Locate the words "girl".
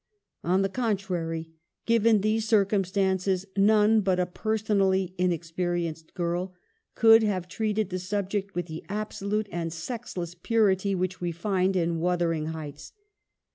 6.15-6.55